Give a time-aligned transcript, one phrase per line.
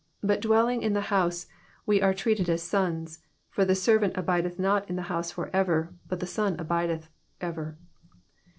[0.23, 1.45] But dwelling in the house
[1.85, 3.19] we are treated as sons,
[3.51, 7.07] for the servant abideth not in the house for ever, but the son abideth
[7.39, 7.77] ever.